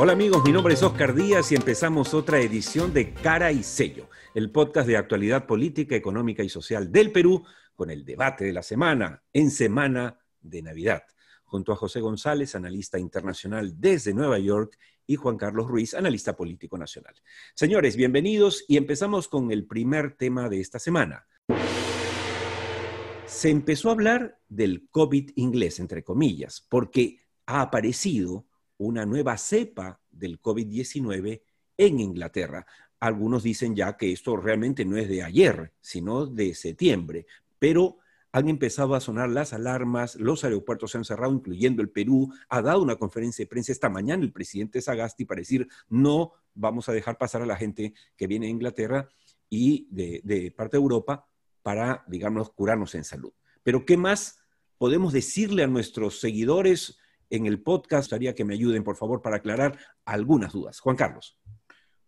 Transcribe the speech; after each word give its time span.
Hola 0.00 0.12
amigos, 0.12 0.44
mi 0.44 0.52
nombre 0.52 0.74
es 0.74 0.82
Oscar 0.84 1.12
Díaz 1.12 1.50
y 1.50 1.56
empezamos 1.56 2.14
otra 2.14 2.38
edición 2.40 2.94
de 2.94 3.12
Cara 3.12 3.50
y 3.50 3.64
Sello, 3.64 4.08
el 4.32 4.52
podcast 4.52 4.86
de 4.86 4.96
actualidad 4.96 5.44
política, 5.44 5.96
económica 5.96 6.44
y 6.44 6.48
social 6.48 6.92
del 6.92 7.10
Perú 7.10 7.44
con 7.74 7.90
el 7.90 8.04
debate 8.04 8.44
de 8.44 8.52
la 8.52 8.62
semana 8.62 9.24
en 9.32 9.50
Semana 9.50 10.20
de 10.40 10.62
Navidad, 10.62 11.02
junto 11.42 11.72
a 11.72 11.76
José 11.76 12.00
González, 12.00 12.54
analista 12.54 12.96
internacional 12.96 13.80
desde 13.80 14.14
Nueva 14.14 14.38
York, 14.38 14.78
y 15.04 15.16
Juan 15.16 15.36
Carlos 15.36 15.66
Ruiz, 15.66 15.94
analista 15.94 16.36
político 16.36 16.78
nacional. 16.78 17.14
Señores, 17.54 17.96
bienvenidos 17.96 18.64
y 18.68 18.76
empezamos 18.76 19.26
con 19.26 19.50
el 19.50 19.66
primer 19.66 20.16
tema 20.16 20.48
de 20.48 20.60
esta 20.60 20.78
semana. 20.78 21.26
Se 23.26 23.50
empezó 23.50 23.88
a 23.88 23.92
hablar 23.92 24.38
del 24.48 24.86
COVID 24.90 25.30
inglés, 25.34 25.80
entre 25.80 26.04
comillas, 26.04 26.64
porque 26.68 27.18
ha 27.46 27.62
aparecido 27.62 28.44
una 28.78 29.04
nueva 29.04 29.36
cepa 29.36 30.00
del 30.10 30.40
COVID-19 30.40 31.42
en 31.76 32.00
Inglaterra. 32.00 32.66
Algunos 33.00 33.42
dicen 33.42 33.76
ya 33.76 33.96
que 33.96 34.12
esto 34.12 34.36
realmente 34.36 34.84
no 34.84 34.96
es 34.96 35.08
de 35.08 35.22
ayer, 35.22 35.72
sino 35.80 36.26
de 36.26 36.54
septiembre, 36.54 37.26
pero 37.58 37.98
han 38.32 38.48
empezado 38.48 38.94
a 38.94 39.00
sonar 39.00 39.30
las 39.30 39.52
alarmas, 39.52 40.16
los 40.16 40.44
aeropuertos 40.44 40.90
se 40.90 40.98
han 40.98 41.04
cerrado, 41.04 41.32
incluyendo 41.32 41.80
el 41.80 41.90
Perú. 41.90 42.32
Ha 42.48 42.60
dado 42.60 42.82
una 42.82 42.96
conferencia 42.96 43.44
de 43.44 43.48
prensa 43.48 43.72
esta 43.72 43.88
mañana 43.88 44.22
el 44.22 44.32
presidente 44.32 44.82
Sagasti 44.82 45.24
para 45.24 45.40
decir, 45.40 45.66
no 45.88 46.32
vamos 46.54 46.88
a 46.88 46.92
dejar 46.92 47.16
pasar 47.16 47.42
a 47.42 47.46
la 47.46 47.56
gente 47.56 47.94
que 48.16 48.26
viene 48.26 48.46
de 48.46 48.52
Inglaterra 48.52 49.08
y 49.48 49.88
de, 49.90 50.20
de 50.24 50.50
parte 50.50 50.76
de 50.76 50.82
Europa 50.82 51.26
para, 51.62 52.04
digamos, 52.06 52.50
curarnos 52.50 52.94
en 52.94 53.04
salud. 53.04 53.32
Pero 53.62 53.86
¿qué 53.86 53.96
más 53.96 54.40
podemos 54.76 55.12
decirle 55.12 55.62
a 55.62 55.66
nuestros 55.66 56.20
seguidores? 56.20 56.98
En 57.30 57.46
el 57.46 57.60
podcast. 57.60 58.04
Gustaría 58.04 58.34
que 58.34 58.44
me 58.44 58.54
ayuden, 58.54 58.84
por 58.84 58.96
favor, 58.96 59.22
para 59.22 59.36
aclarar 59.36 59.78
algunas 60.04 60.52
dudas. 60.52 60.80
Juan 60.80 60.96
Carlos. 60.96 61.38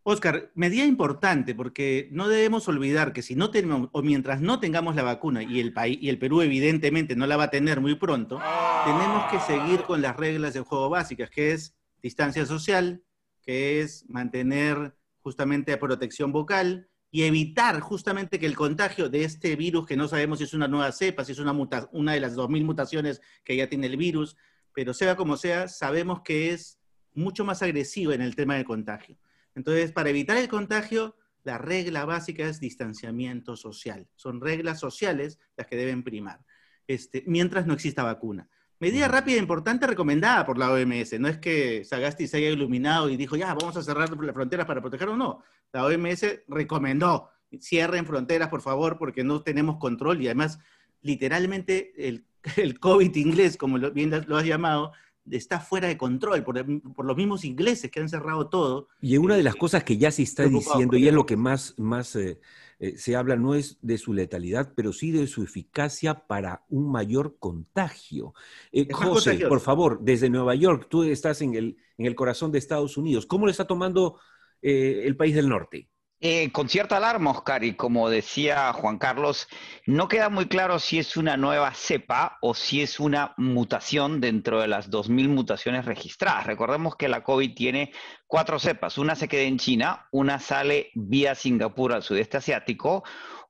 Oscar, 0.02 0.50
medida 0.54 0.84
importante 0.84 1.54
porque 1.54 2.08
no 2.10 2.28
debemos 2.28 2.66
olvidar 2.68 3.12
que 3.12 3.22
si 3.22 3.36
no 3.36 3.50
tenemos, 3.50 3.90
o 3.92 4.02
mientras 4.02 4.40
no 4.40 4.58
tengamos 4.58 4.96
la 4.96 5.02
vacuna 5.02 5.42
y 5.42 5.60
el 5.60 5.74
país 5.74 5.98
y 6.00 6.08
el 6.08 6.18
Perú 6.18 6.40
evidentemente 6.40 7.16
no 7.16 7.26
la 7.26 7.36
va 7.36 7.44
a 7.44 7.50
tener 7.50 7.80
muy 7.80 7.96
pronto, 7.96 8.40
tenemos 8.84 9.30
que 9.30 9.40
seguir 9.40 9.82
con 9.82 10.00
las 10.00 10.16
reglas 10.16 10.54
de 10.54 10.60
juego 10.60 10.88
básicas, 10.88 11.28
que 11.28 11.52
es 11.52 11.76
distancia 12.02 12.46
social, 12.46 13.02
que 13.42 13.82
es 13.82 14.08
mantener 14.08 14.94
justamente 15.20 15.76
protección 15.76 16.32
vocal 16.32 16.88
y 17.10 17.24
evitar 17.24 17.80
justamente 17.80 18.38
que 18.38 18.46
el 18.46 18.56
contagio 18.56 19.10
de 19.10 19.24
este 19.24 19.54
virus, 19.56 19.86
que 19.86 19.96
no 19.96 20.08
sabemos 20.08 20.38
si 20.38 20.44
es 20.44 20.54
una 20.54 20.68
nueva 20.68 20.92
cepa, 20.92 21.24
si 21.24 21.32
es 21.32 21.38
una, 21.38 21.52
una 21.92 22.12
de 22.12 22.20
las 22.20 22.36
2.000 22.36 22.64
mutaciones 22.64 23.20
que 23.44 23.56
ya 23.56 23.68
tiene 23.68 23.88
el 23.88 23.96
virus, 23.96 24.36
pero 24.74 24.94
sea 24.94 25.16
como 25.16 25.36
sea, 25.36 25.68
sabemos 25.68 26.22
que 26.22 26.52
es 26.52 26.78
mucho 27.14 27.44
más 27.44 27.62
agresivo 27.62 28.12
en 28.12 28.22
el 28.22 28.36
tema 28.36 28.54
del 28.54 28.64
contagio. 28.64 29.16
Entonces, 29.54 29.92
para 29.92 30.10
evitar 30.10 30.36
el 30.36 30.48
contagio, 30.48 31.16
la 31.42 31.58
regla 31.58 32.04
básica 32.04 32.46
es 32.46 32.60
distanciamiento 32.60 33.56
social. 33.56 34.08
Son 34.14 34.40
reglas 34.40 34.78
sociales 34.78 35.38
las 35.56 35.66
que 35.66 35.76
deben 35.76 36.02
primar, 36.02 36.40
este, 36.86 37.24
mientras 37.26 37.66
no 37.66 37.74
exista 37.74 38.02
vacuna. 38.02 38.48
Medida 38.78 39.08
rápida 39.08 39.36
e 39.36 39.40
importante 39.40 39.86
recomendada 39.86 40.46
por 40.46 40.56
la 40.56 40.72
OMS. 40.72 41.20
No 41.20 41.28
es 41.28 41.36
que 41.36 41.84
Sagasti 41.84 42.26
se 42.26 42.38
haya 42.38 42.48
iluminado 42.48 43.10
y 43.10 43.16
dijo, 43.18 43.36
ya, 43.36 43.52
vamos 43.52 43.76
a 43.76 43.82
cerrar 43.82 44.08
las 44.08 44.34
fronteras 44.34 44.66
para 44.66 44.80
protegernos. 44.80 45.18
No, 45.18 45.42
la 45.72 45.84
OMS 45.84 46.44
recomendó, 46.48 47.28
cierren 47.60 48.06
fronteras, 48.06 48.48
por 48.48 48.62
favor, 48.62 48.96
porque 48.96 49.22
no 49.22 49.42
tenemos 49.42 49.76
control 49.76 50.22
y 50.22 50.28
además, 50.28 50.58
literalmente, 51.02 51.92
el 52.08 52.24
el 52.56 52.78
COVID 52.78 53.14
inglés, 53.16 53.56
como 53.56 53.78
bien 53.90 54.10
lo 54.26 54.36
has 54.36 54.44
llamado, 54.44 54.92
está 55.30 55.60
fuera 55.60 55.88
de 55.88 55.96
control 55.96 56.42
por, 56.42 57.04
los 57.04 57.16
mismos 57.16 57.44
ingleses 57.44 57.90
que 57.90 58.00
han 58.00 58.08
cerrado 58.08 58.48
todo. 58.48 58.88
Y 59.00 59.16
una 59.16 59.36
de 59.36 59.42
las 59.42 59.56
cosas 59.56 59.84
que 59.84 59.96
ya 59.96 60.10
se 60.10 60.22
está 60.22 60.44
diciendo, 60.44 60.96
y 60.96 61.08
es 61.08 61.14
lo 61.14 61.26
que 61.26 61.36
más, 61.36 61.74
más 61.78 62.16
eh, 62.16 62.40
eh, 62.78 62.96
se 62.96 63.16
habla, 63.16 63.36
no 63.36 63.54
es 63.54 63.78
de 63.82 63.98
su 63.98 64.12
letalidad, 64.12 64.72
pero 64.74 64.92
sí 64.92 65.10
de 65.10 65.26
su 65.26 65.42
eficacia 65.42 66.26
para 66.26 66.64
un 66.68 66.90
mayor 66.90 67.36
contagio. 67.38 68.34
Eh, 68.72 68.88
José, 68.92 69.46
por 69.46 69.60
favor, 69.60 70.00
desde 70.00 70.30
Nueva 70.30 70.54
York, 70.54 70.86
tú 70.88 71.04
estás 71.04 71.42
en 71.42 71.54
el, 71.54 71.76
en 71.98 72.06
el 72.06 72.14
corazón 72.14 72.50
de 72.52 72.58
Estados 72.58 72.96
Unidos. 72.96 73.26
¿Cómo 73.26 73.46
lo 73.46 73.50
está 73.50 73.66
tomando 73.66 74.18
el 74.62 75.16
país 75.16 75.34
del 75.34 75.48
norte? 75.48 75.88
Eh, 76.22 76.52
con 76.52 76.68
cierta 76.68 76.98
alarma, 76.98 77.30
Oscar, 77.30 77.64
y 77.64 77.74
como 77.76 78.10
decía 78.10 78.74
Juan 78.74 78.98
Carlos, 78.98 79.48
no 79.86 80.06
queda 80.06 80.28
muy 80.28 80.48
claro 80.48 80.78
si 80.78 80.98
es 80.98 81.16
una 81.16 81.38
nueva 81.38 81.72
cepa 81.72 82.36
o 82.42 82.52
si 82.52 82.82
es 82.82 83.00
una 83.00 83.32
mutación 83.38 84.20
dentro 84.20 84.60
de 84.60 84.68
las 84.68 84.90
2.000 84.90 85.28
mutaciones 85.30 85.86
registradas. 85.86 86.46
Recordemos 86.46 86.94
que 86.96 87.08
la 87.08 87.22
COVID 87.22 87.54
tiene 87.54 87.94
cuatro 88.26 88.58
cepas. 88.58 88.98
Una 88.98 89.14
se 89.14 89.28
queda 89.28 89.44
en 89.44 89.56
China, 89.56 90.08
una 90.12 90.38
sale 90.38 90.90
vía 90.94 91.34
Singapur 91.34 91.94
al 91.94 92.02
sudeste 92.02 92.36
asiático, 92.36 93.02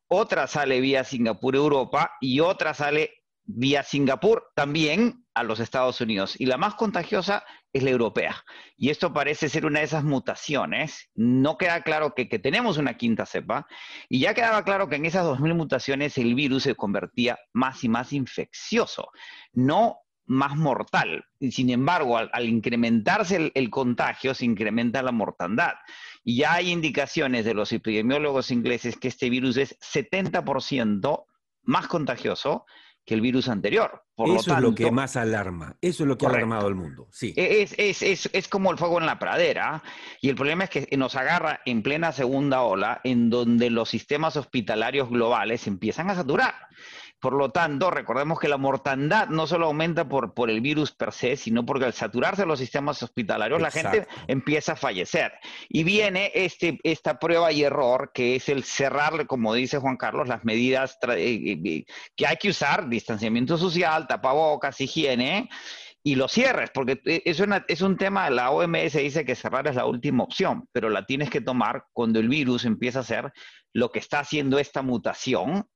otra 0.07 0.47
sale 0.47 0.81
vía 0.81 1.03
Singapur 1.03 1.57
Europa 1.57 2.13
y 2.21 2.39
otra 2.39 2.73
sale 2.75 3.25
vía 3.43 3.83
Singapur 3.83 4.53
también 4.55 5.20
a 5.41 5.45
los 5.45 5.61
Estados 5.61 6.01
Unidos. 6.01 6.39
Y 6.39 6.47
la 6.47 6.57
más 6.57 6.75
contagiosa 6.75 7.45
es 7.73 7.83
la 7.83 7.91
europea. 7.91 8.37
Y 8.77 8.91
esto 8.91 9.13
parece 9.13 9.49
ser 9.49 9.67
una 9.67 9.81
de 9.81 9.87
esas 9.87 10.05
mutaciones. 10.05 11.11
No 11.15 11.57
queda 11.57 11.83
claro 11.83 12.15
que, 12.15 12.27
tenemos 12.27 12.79
una 12.79 12.97
quinta 12.97 13.27
cepa. 13.27 13.67
Y 14.09 14.21
ya 14.21 14.35
quedaba 14.35 14.65
claro 14.65 14.89
que 14.89 14.97
en 14.97 15.07
esas 15.07 15.27
2.000 15.27 15.55
mutaciones 15.55 16.19
el 16.19 16.35
virus 16.35 16.65
se 16.65 16.75
convertía 16.75 17.39
más 17.53 17.83
y 17.85 17.89
más 17.89 18.13
infeccioso, 18.13 19.11
no 19.53 19.99
más 20.27 20.57
mortal. 20.57 21.25
Sin 21.51 21.71
embargo, 21.71 22.17
al, 22.17 22.49
incrementarse 22.49 23.37
el, 23.37 23.53
el, 23.55 23.71
contagio, 23.71 24.35
se 24.35 24.45
incrementa 24.45 25.03
la 25.03 25.11
mortandad. 25.11 25.73
Y 26.23 26.37
ya 26.39 26.55
hay 26.55 26.71
indicaciones 26.71 27.45
de 27.45 27.55
los 27.55 27.73
epidemiólogos 27.73 28.51
ingleses 28.51 28.97
que 28.97 29.09
este 29.09 29.31
virus 29.31 29.57
es 29.57 29.79
70% 29.81 31.25
más 31.63 31.87
contagioso 31.89 32.67
que 33.11 33.15
el 33.15 33.23
virus 33.23 33.49
anterior. 33.49 34.05
Eso 34.17 34.55
es 34.55 34.61
lo 34.61 34.73
que 34.73 34.93
más 34.93 35.17
alarma, 35.17 35.77
eso 35.81 36.05
es 36.05 36.09
lo 36.09 36.17
que 36.17 36.27
ha 36.27 36.29
alarmado 36.29 36.69
al 36.69 36.77
mundo. 36.77 37.09
Sí. 37.11 37.35
Es, 37.35 37.75
es, 37.77 38.03
es, 38.03 38.31
es, 38.33 38.47
como 38.47 38.71
el 38.71 38.79
fuego 38.79 39.01
en 39.01 39.07
la 39.07 39.19
pradera 39.19 39.83
y 40.21 40.29
el 40.29 40.37
problema 40.37 40.63
es 40.63 40.71
que 40.71 40.97
nos 40.97 41.17
agarra 41.17 41.61
en 41.65 41.83
plena 41.83 42.13
segunda 42.13 42.63
ola 42.63 43.01
en 43.03 43.29
donde 43.29 43.69
los 43.69 43.89
sistemas 43.89 44.37
hospitalarios 44.37 45.11
globales 45.11 45.67
empiezan 45.67 46.09
a 46.09 46.15
saturar. 46.15 46.55
Por 47.21 47.35
lo 47.35 47.51
tanto, 47.51 47.91
recordemos 47.91 48.41
que 48.41 48.49
la 48.49 48.57
mortandad 48.57 49.29
no 49.29 49.47
solo 49.47 49.67
aumenta 49.67 50.09
por, 50.09 50.33
por 50.33 50.49
el 50.49 50.63
virus 50.63 50.93
per 50.93 51.13
se, 51.13 51.37
sino 51.37 51.67
porque 51.67 51.85
al 51.85 51.93
saturarse 51.93 52.47
los 52.47 52.59
sistemas 52.59 53.03
hospitalarios, 53.03 53.61
la 53.61 53.71
gente 53.71 54.07
empieza 54.27 54.73
a 54.73 54.77
fallecer. 54.77 55.33
Y 55.69 55.85
viene 55.85 56.33
este, 56.35 56.79
esta 56.83 57.19
prueba 57.19 57.53
y 57.53 57.63
error, 57.63 58.11
que 58.15 58.37
es 58.37 58.49
el 58.49 58.65
cerrar, 58.65 59.27
como 59.27 59.53
dice 59.53 59.79
Juan 59.79 59.99
Carlos, 59.99 60.29
las 60.29 60.45
medidas 60.45 60.97
eh, 61.09 61.13
eh, 61.19 61.61
eh, 61.63 61.85
que 62.17 62.27
hay 62.27 62.37
que 62.39 62.49
usar, 62.49 62.89
distanciamiento 62.89 63.59
social, 63.59 64.07
tapabocas, 64.07 64.81
higiene, 64.81 65.51
y 66.03 66.15
los 66.15 66.33
cierres, 66.33 66.71
porque 66.73 67.03
es, 67.05 67.43
es 67.69 67.81
un 67.83 67.97
tema, 67.99 68.31
la 68.31 68.51
OMS 68.51 68.95
dice 68.95 69.27
que 69.27 69.35
cerrar 69.35 69.69
es 69.69 69.75
la 69.77 69.85
última 69.85 70.25
opción, 70.25 70.67
pero 70.73 70.89
la 70.89 71.05
tienes 71.05 71.29
que 71.29 71.43
tomar 71.43 71.85
cuando 71.93 72.19
el 72.19 72.31
virus 72.31 72.65
empieza 72.65 73.01
a 73.01 73.03
hacer 73.03 73.33
lo 73.75 73.93
que 73.93 73.99
está 73.99 74.21
haciendo 74.21 74.59
esta 74.59 74.81
mutación 74.81 75.67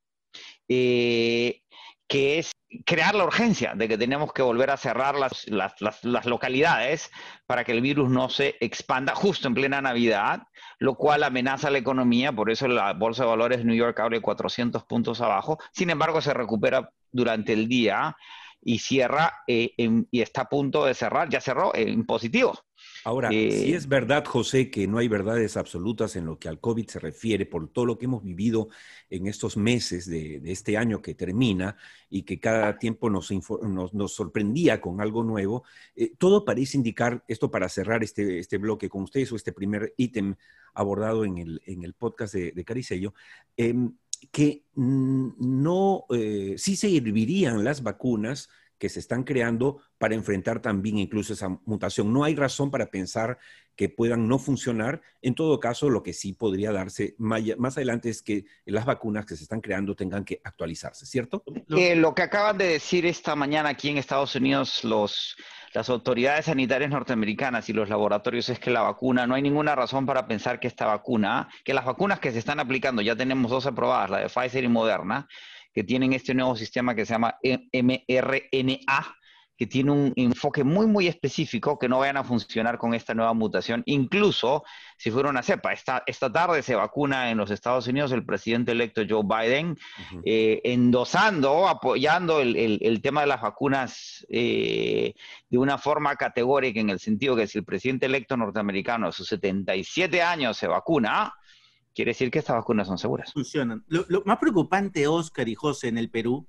eh, 0.68 1.62
que 2.06 2.38
es 2.38 2.52
crear 2.84 3.14
la 3.14 3.24
urgencia 3.24 3.74
de 3.74 3.88
que 3.88 3.98
tenemos 3.98 4.32
que 4.32 4.42
volver 4.42 4.70
a 4.70 4.76
cerrar 4.76 5.16
las, 5.16 5.46
las, 5.48 6.26
localidades 6.26 7.10
para 7.46 7.64
que 7.64 7.72
el 7.72 7.80
virus 7.80 8.10
no 8.10 8.28
se 8.28 8.56
expanda 8.60 9.14
justo 9.14 9.48
en 9.48 9.54
plena 9.54 9.80
Navidad, 9.80 10.42
lo 10.78 10.94
cual 10.96 11.22
amenaza 11.22 11.70
la 11.70 11.78
economía, 11.78 12.32
por 12.32 12.50
eso 12.50 12.68
la 12.68 12.92
Bolsa 12.92 13.24
de 13.24 13.30
Valores 13.30 13.58
de 13.58 13.64
New 13.64 13.76
York 13.76 13.98
abre 14.00 14.20
400 14.20 14.84
puntos 14.84 15.20
abajo, 15.20 15.58
sin 15.72 15.90
embargo 15.90 16.20
se 16.20 16.34
recupera 16.34 16.90
durante 17.12 17.52
el 17.52 17.68
día 17.68 18.16
y 18.64 18.78
cierra 18.78 19.42
eh, 19.46 19.74
y 20.10 20.20
está 20.20 20.42
a 20.42 20.48
punto 20.48 20.84
de 20.84 20.94
cerrar, 20.94 21.28
ya 21.28 21.40
cerró 21.40 21.74
en 21.74 22.04
positivo. 22.06 22.58
Ahora, 23.04 23.28
si 23.28 23.36
eh, 23.36 23.76
es 23.76 23.86
verdad, 23.86 24.24
José, 24.24 24.70
que 24.70 24.86
no 24.86 24.98
hay 24.98 25.08
verdades 25.08 25.56
absolutas 25.56 26.16
en 26.16 26.26
lo 26.26 26.38
que 26.38 26.48
al 26.48 26.58
COVID 26.58 26.88
se 26.88 26.98
refiere, 26.98 27.44
por 27.44 27.68
todo 27.68 27.84
lo 27.86 27.98
que 27.98 28.06
hemos 28.06 28.22
vivido 28.22 28.68
en 29.10 29.26
estos 29.26 29.56
meses 29.56 30.08
de, 30.08 30.40
este 30.44 30.76
año 30.76 31.02
que 31.02 31.14
termina 31.14 31.76
y 32.08 32.22
que 32.22 32.40
cada 32.40 32.78
tiempo 32.78 33.10
nos, 33.10 33.30
sorprendía 34.12 34.80
con 34.80 35.00
algo 35.00 35.22
nuevo, 35.22 35.64
eh, 35.94 36.14
todo 36.16 36.44
parece 36.44 36.78
indicar, 36.78 37.22
esto 37.28 37.50
para 37.50 37.68
cerrar 37.68 38.02
este, 38.02 38.38
este, 38.38 38.58
bloque 38.58 38.88
con 38.88 39.02
ustedes 39.02 39.30
o 39.32 39.36
este 39.36 39.52
primer 39.52 39.92
ítem 39.96 40.34
abordado 40.72 41.24
en 41.24 41.38
el, 41.38 41.94
podcast 41.94 42.34
de, 42.34 42.52
de 42.52 42.64
Caricello, 42.64 43.14
em, 43.56 43.92
que 44.32 44.64
no, 44.74 46.06
eh, 46.10 46.54
sí 46.58 46.76
servirían 46.76 47.64
las 47.64 47.82
vacunas 47.82 48.48
que 48.78 48.88
se 48.88 49.00
están 49.00 49.24
creando 49.24 49.80
para 49.98 50.14
enfrentar 50.14 50.60
también 50.60 50.98
incluso 50.98 51.32
esa 51.32 51.48
mutación. 51.64 52.12
No 52.12 52.24
hay 52.24 52.34
razón 52.34 52.70
para 52.70 52.90
pensar 52.90 53.38
que 53.76 53.88
puedan 53.88 54.28
no 54.28 54.38
funcionar. 54.38 55.02
En 55.22 55.34
todo 55.34 55.58
caso, 55.60 55.90
lo 55.90 56.02
que 56.02 56.12
sí 56.12 56.32
podría 56.32 56.72
darse 56.72 57.14
más 57.18 57.76
adelante 57.76 58.08
es 58.08 58.22
que 58.22 58.44
las 58.64 58.84
vacunas 58.84 59.26
que 59.26 59.36
se 59.36 59.44
están 59.44 59.60
creando 59.60 59.94
tengan 59.96 60.24
que 60.24 60.40
actualizarse, 60.44 61.06
¿cierto? 61.06 61.42
Eh, 61.76 61.96
lo 61.96 62.14
que 62.14 62.22
acaban 62.22 62.58
de 62.58 62.68
decir 62.68 63.06
esta 63.06 63.34
mañana 63.34 63.70
aquí 63.70 63.88
en 63.88 63.98
Estados 63.98 64.34
Unidos 64.36 64.84
los, 64.84 65.36
las 65.72 65.88
autoridades 65.88 66.46
sanitarias 66.46 66.90
norteamericanas 66.90 67.68
y 67.68 67.72
los 67.72 67.88
laboratorios 67.88 68.48
es 68.48 68.58
que 68.60 68.70
la 68.70 68.82
vacuna, 68.82 69.26
no 69.26 69.34
hay 69.34 69.42
ninguna 69.42 69.74
razón 69.74 70.06
para 70.06 70.26
pensar 70.28 70.60
que 70.60 70.68
esta 70.68 70.86
vacuna, 70.86 71.48
que 71.64 71.74
las 71.74 71.84
vacunas 71.84 72.20
que 72.20 72.32
se 72.32 72.38
están 72.38 72.60
aplicando, 72.60 73.02
ya 73.02 73.16
tenemos 73.16 73.50
dos 73.50 73.66
aprobadas, 73.66 74.10
la 74.10 74.18
de 74.18 74.28
Pfizer 74.28 74.62
y 74.62 74.68
Moderna, 74.68 75.26
que 75.74 75.84
tienen 75.84 76.12
este 76.12 76.34
nuevo 76.34 76.56
sistema 76.56 76.94
que 76.94 77.04
se 77.04 77.14
llama 77.14 77.36
mRNA, 77.42 79.16
que 79.56 79.66
tiene 79.66 79.92
un 79.92 80.12
enfoque 80.16 80.64
muy, 80.64 80.86
muy 80.86 81.06
específico 81.06 81.78
que 81.78 81.88
no 81.88 82.00
vayan 82.00 82.16
a 82.16 82.24
funcionar 82.24 82.76
con 82.76 82.92
esta 82.94 83.14
nueva 83.14 83.34
mutación, 83.34 83.82
incluso 83.86 84.64
si 84.96 85.10
fuera 85.10 85.30
una 85.30 85.42
cepa. 85.42 85.72
Esta, 85.72 86.02
esta 86.06 86.32
tarde 86.32 86.62
se 86.62 86.74
vacuna 86.74 87.30
en 87.30 87.38
los 87.38 87.50
Estados 87.50 87.86
Unidos 87.86 88.10
el 88.12 88.24
presidente 88.24 88.72
electo 88.72 89.02
Joe 89.08 89.22
Biden, 89.24 89.76
eh, 90.24 90.60
endosando, 90.64 91.68
apoyando 91.68 92.40
el, 92.40 93.00
tema 93.02 93.20
de 93.20 93.26
las 93.28 93.42
vacunas 93.42 94.26
eh, 94.28 95.14
de 95.48 95.58
una 95.58 95.78
forma 95.78 96.16
categórica, 96.16 96.80
en 96.80 96.90
el 96.90 96.98
sentido 96.98 97.36
que 97.36 97.46
si 97.46 97.58
el 97.58 97.64
presidente 97.64 98.06
electo 98.06 98.36
norteamericano 98.36 99.08
a 99.08 99.12
sus 99.12 99.28
77 99.28 100.20
años 100.22 100.56
se 100.56 100.66
vacuna, 100.66 101.32
quiere 101.94 102.10
decir 102.10 102.30
que 102.30 102.40
estas 102.40 102.56
vacunas 102.56 102.86
son 102.86 102.98
seguras. 102.98 103.32
Funcionan. 103.32 103.84
Lo, 103.88 104.22
más 104.24 104.38
preocupante, 104.38 105.06
Oscar 105.06 105.48
y 105.48 105.54
José, 105.54 105.88
en 105.88 105.98
el 105.98 106.10
Perú, 106.10 106.46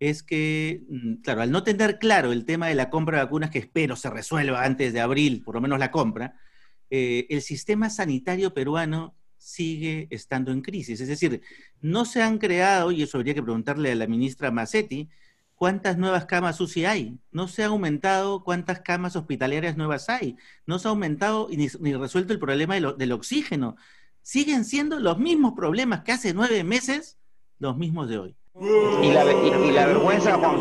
es 0.00 0.22
que, 0.22 0.84
mm, 0.88 1.14
claro, 1.22 1.42
al 1.42 1.50
no 1.50 1.64
tener 1.64 1.98
claro 1.98 2.32
el 2.32 2.44
tema 2.44 2.68
de 2.68 2.74
la 2.74 2.88
compra 2.88 3.18
de 3.18 3.24
vacunas, 3.24 3.50
que 3.50 3.58
espero 3.58 3.96
se 3.96 4.10
resuelva 4.10 4.64
antes 4.64 4.92
de 4.92 5.00
abril, 5.00 5.42
por 5.42 5.56
lo 5.56 5.60
menos 5.60 5.78
la 5.78 5.90
compra, 5.90 6.36
eh, 6.90 7.26
el 7.28 7.42
sistema 7.42 7.90
sanitario 7.90 8.54
peruano 8.54 9.16
sigue 9.36 10.06
estando 10.10 10.52
en 10.52 10.62
crisis. 10.62 11.00
Es 11.00 11.08
decir, 11.08 11.42
no 11.80 12.04
se 12.04 12.22
han 12.22 12.38
creado, 12.38 12.92
y 12.92 13.02
eso 13.02 13.18
habría 13.18 13.34
que 13.34 13.42
preguntarle 13.42 13.92
a 13.92 13.96
la 13.96 14.06
ministra 14.06 14.50
Massetti, 14.50 15.08
cuántas 15.58 15.98
nuevas 15.98 16.26
camas 16.26 16.60
UCI 16.60 16.84
hay. 16.84 17.18
No 17.32 17.48
se 17.48 17.64
ha 17.64 17.66
aumentado 17.66 18.44
cuántas 18.44 18.80
camas 18.80 19.16
hospitalarias 19.16 19.76
nuevas 19.76 20.08
hay. 20.08 20.36
No 20.66 20.78
se 20.78 20.86
ha 20.86 20.90
aumentado 20.90 21.48
ni, 21.50 21.94
resuelto 21.94 22.32
el 22.32 22.38
problema 22.38 22.76
del 22.76 23.12
oxígeno. 23.12 23.76
Siguen 24.28 24.66
siendo 24.66 25.00
los 25.00 25.18
mismos 25.18 25.54
problemas 25.54 26.02
que 26.02 26.12
hace 26.12 26.34
nueve 26.34 26.62
meses, 26.62 27.16
los 27.58 27.78
mismos 27.78 28.10
de 28.10 28.18
hoy. 28.18 28.36
Y 29.02 29.10
la, 29.10 29.24
vergüenza, 29.86 30.36
Juan, 30.36 30.60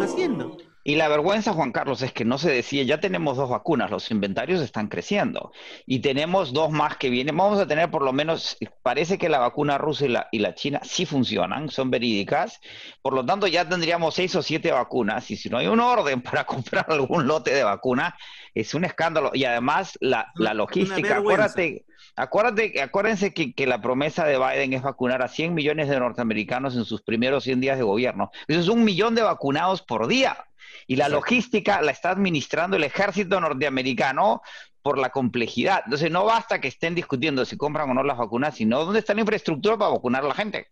y 0.88 0.95
la 0.95 1.10
vergüenza, 1.10 1.51
Juan 1.51 1.74
Carlos, 1.74 2.01
es 2.01 2.13
que 2.13 2.24
no 2.24 2.38
se 2.38 2.50
decía, 2.50 2.81
ya 2.84 3.01
tenemos 3.01 3.36
dos 3.36 3.50
vacunas, 3.50 3.92
los 3.92 4.10
inventarios 4.10 4.62
están 4.62 4.88
creciendo 4.88 5.51
y 5.86 6.00
tenemos 6.00 6.54
dos 6.54 6.72
más 6.72 6.95
que 6.95 7.10
vienen. 7.10 7.36
Vamos 7.36 7.60
a 7.60 7.68
tener 7.68 7.92
por 7.92 8.04
lo 8.04 8.13
menos, 8.13 8.56
parece 8.84 9.18
que 9.18 9.28
la 9.28 9.39
vacuna 9.39 9.78
rusa 9.78 10.06
y 10.06 10.07
la, 10.07 10.30
y 10.31 10.39
la 10.39 10.56
china 10.56 10.80
sí 10.86 11.06
funcionan, 11.06 11.68
son 11.68 11.92
verídicas. 11.92 12.62
Por 13.01 13.13
lo 13.13 13.25
tanto, 13.25 13.48
ya 13.48 13.68
tendríamos 13.68 14.16
seis 14.16 14.34
o 14.38 14.42
siete 14.42 14.72
vacunas 14.72 15.30
y 15.30 15.36
si 15.36 15.50
no 15.50 15.57
hay 15.57 15.68
un 15.68 15.81
orden 15.81 16.22
para 16.24 16.45
comprar 16.45 16.86
algún 16.88 17.28
lote 17.28 17.54
de 17.54 17.66
vacuna, 17.66 18.16
es 18.56 18.74
un 18.74 18.86
escándalo. 18.86 19.31
Y 19.34 19.44
además, 19.44 19.98
la, 20.00 20.31
la 20.36 20.54
logística, 20.54 21.18
acuérdate 21.18 21.84
Acuérdate, 22.19 22.81
acuérdense 22.81 23.31
que, 23.31 23.68
la 23.68 23.80
promesa 23.80 24.25
de 24.25 24.39
Biden 24.39 24.74
es 24.74 24.81
vacunar 24.81 25.22
a 25.22 25.28
100 25.28 25.54
millones 25.54 25.88
de 25.88 26.00
norteamericanos 26.00 26.75
en 26.75 26.84
sus 26.84 27.04
primeros 27.04 27.44
100 27.44 27.62
días 27.62 27.78
de 27.78 27.84
gobierno. 27.84 28.31
Eso 28.48 28.60
es 28.60 28.69
un 28.69 28.84
millón 28.84 29.13
de 29.13 29.22
vacunados 29.22 29.84
por 29.84 30.07
día. 30.07 30.36
Y 30.85 30.95
la 30.95 31.09
logística 31.09 31.81
la 31.81 31.91
está 31.91 32.12
administrando 32.12 32.77
el 32.77 32.83
ejército 32.83 33.39
norteamericano 33.39 34.41
por 34.81 34.97
la 34.97 35.09
complejidad. 35.09 35.81
Entonces 35.85 36.12
no 36.12 36.25
basta 36.25 36.62
que 36.62 36.68
estén 36.68 36.95
discutiendo 36.95 37.44
si 37.45 37.57
compran 37.57 37.89
o 37.89 37.94
no 37.94 38.03
las 38.03 38.18
vacunas, 38.18 38.56
sino 38.56 38.85
dónde 38.85 39.00
está 39.00 39.13
la 39.13 39.21
infraestructura 39.21 39.77
para 39.77 39.91
vacunar 39.91 40.24
a 40.24 40.27
la 40.27 40.33
gente. 40.33 40.68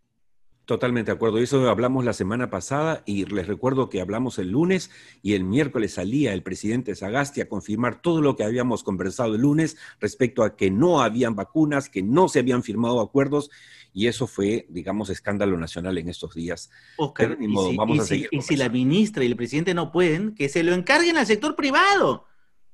Totalmente 0.66 1.12
de 1.12 1.16
acuerdo. 1.16 1.38
Eso 1.38 1.70
hablamos 1.70 2.06
la 2.06 2.14
semana 2.14 2.50
pasada 2.50 3.04
y 3.06 3.26
les 3.26 3.46
recuerdo 3.46 3.88
que 3.88 4.02
hablamos 4.02 4.40
el 4.40 4.50
lunes 4.50 4.90
y 5.22 5.34
el 5.34 5.44
miércoles 5.44 5.94
salía 5.94 6.34
el 6.34 6.42
presidente 6.42 6.96
Sagasti 6.96 7.42
a 7.42 7.48
confirmar 7.48 8.02
todo 8.02 8.20
lo 8.20 8.36
que 8.36 8.44
habíamos 8.44 8.84
conversado 8.84 9.36
el 9.36 9.42
lunes 9.42 9.78
respecto 10.00 10.44
a 10.44 10.56
que 10.56 10.72
no 10.72 11.04
habían 11.04 11.36
vacunas, 11.36 11.88
que 11.88 12.02
no 12.02 12.30
se 12.30 12.40
habían 12.40 12.64
firmado 12.64 13.00
acuerdos 13.00 13.52
y 13.94 14.08
eso 14.08 14.26
fue, 14.26 14.66
digamos, 14.70 15.12
escándalo 15.12 15.56
nacional 15.56 16.00
en 16.00 16.10
estos 16.10 16.34
días. 16.34 16.72
Oscar, 16.98 17.38
y, 17.40 17.46
si, 17.46 17.78
vamos 17.78 18.00
a 18.00 18.06
seguir 18.06 18.30
y 18.32 18.42
si 18.42 18.56
la 18.56 18.68
ministra 18.68 19.24
y 19.24 19.28
el 19.28 19.36
presidente 19.36 19.76
no 19.76 19.92
pueden, 19.92 20.34
que 20.34 20.50
se 20.50 20.64
lo 20.64 20.74
encarguen 20.74 21.16
al 21.18 21.28
sector 21.28 21.56
privado. 21.56 22.26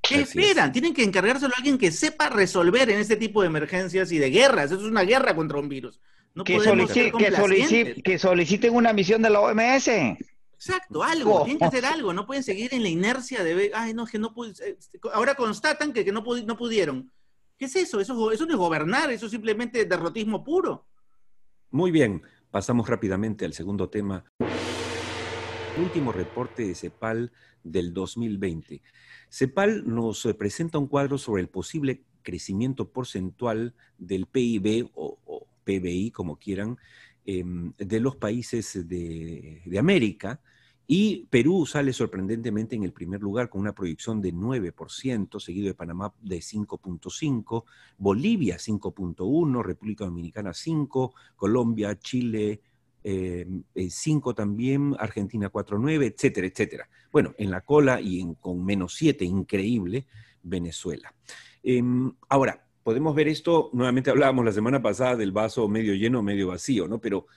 ¿Qué 0.02 0.22
esperan? 0.22 0.72
Tienen 0.72 0.94
que 0.94 1.04
encargárselo 1.04 1.54
a 1.54 1.58
alguien 1.58 1.78
que 1.78 1.92
sepa 1.92 2.30
resolver 2.30 2.90
en 2.90 3.00
este 3.00 3.18
tipo 3.18 3.42
de 3.42 3.48
emergencias 3.48 4.12
y 4.12 4.18
de 4.18 4.32
guerras. 4.32 4.72
Eso 4.72 4.80
es 4.80 4.88
una 4.88 5.04
guerra 5.04 5.36
contra 5.36 5.60
un 5.60 5.70
virus 5.70 6.00
que, 6.45 8.19
soliciten 8.19 8.75
una 8.75 8.94
misión 8.94 9.22
de 9.22 9.30
la 9.30 9.42
OMS. 9.42 9.88
Exacto, 10.54 11.04
algo, 11.04 11.44
tienen 11.44 11.57
que 11.57 11.66
hacer 11.66 11.86
algo, 11.86 12.13
no 12.13 12.28
pueden 12.28 12.44
seguir 12.44 12.74
en 12.74 12.83
la 12.83 12.89
inercia 12.89 13.44
de 13.44 13.56
ver, 13.56 13.72
ay, 13.74 13.95
no, 13.95 14.06
que 14.06 14.19
no 14.19 14.33
eh, 14.63 14.78
ahora 15.12 15.33
constatan 15.33 15.92
que, 15.92 16.06
no, 16.12 16.24
no 16.45 16.57
pudieron. 16.57 17.12
¿Qué 17.57 17.66
es 17.66 17.75
eso? 17.75 18.00
eso? 18.00 18.31
Eso 18.31 18.45
no 18.45 18.51
es 18.51 18.57
gobernar, 18.57 19.12
eso 19.12 19.25
es 19.25 19.31
simplemente 19.31 19.86
derrotismo 19.86 20.44
puro. 20.44 20.86
Muy 21.72 21.89
bien, 21.89 22.22
pasamos 22.51 22.88
rápidamente 22.88 23.45
al 23.45 23.54
segundo 23.54 23.89
tema. 23.89 24.24
último 25.78 26.12
reporte 26.12 26.68
de 26.68 26.75
CEPAL 26.75 27.31
del 27.63 27.94
2020. 27.94 28.81
CEPAL 29.30 29.83
nos 29.88 30.25
eh, 30.25 30.33
presenta 30.33 30.78
un 30.78 30.88
cuadro 30.88 31.18
sobre 31.18 31.42
el 31.42 31.50
posible 31.50 32.04
crecimiento 32.22 32.92
porcentual 32.92 33.74
del 33.98 34.28
PIB 34.28 34.92
o, 34.94 35.48
PBI, 35.63 36.12
como 36.12 36.38
quieran, 36.38 36.78
em, 37.25 37.74
de 37.78 38.00
los 38.00 38.16
países 38.16 38.88
de, 38.88 39.62
América. 39.78 40.42
Y 40.88 41.28
Perú 41.30 41.66
sale 41.66 41.94
sorprendentemente 41.94 42.75
en 42.75 42.84
el 42.84 42.92
primer 42.92 43.22
lugar 43.22 43.50
con 43.50 43.62
una 43.62 43.74
proyección 43.74 44.22
de 44.22 44.34
9%, 44.34 45.40
seguido 45.40 45.68
de 45.68 45.74
Panamá 45.74 46.13
de 46.22 46.42
5.5%, 46.42 47.63
Bolivia 47.98 48.58
5.1%, 48.58 49.63
República 49.63 50.06
Dominicana 50.06 50.52
5%, 50.52 51.13
Colombia, 51.38 51.98
Chile 51.98 52.62
5 53.04 53.04
em, 53.04 53.64
eh, 53.75 54.36
también, 54.36 54.96
Argentina 55.00 55.50
4.9%, 55.50 56.04
etcétera, 56.04 56.48
etcétera. 56.48 56.90
Bueno, 57.12 57.34
en 57.38 57.52
la 57.52 57.62
cola 57.62 58.00
y 58.02 58.36
con 58.40 58.64
menos 58.64 58.96
7, 58.96 59.25
increíble, 59.25 60.06
Venezuela. 60.44 61.14
Em, 61.64 62.12
ahora, 62.30 62.66
podemos 62.83 63.16
ver 63.16 63.28
esto, 63.28 63.69
nuevamente 63.74 64.10
hablábamos 64.10 64.45
la 64.45 64.51
semana 64.51 64.81
pasada 64.81 65.16
del 65.16 65.31
vaso 65.31 65.68
medio 65.68 65.94
lleno, 65.94 66.24
medio 66.24 66.48
vacío, 66.48 66.88
¿no? 66.88 67.00
Pero 67.00 67.28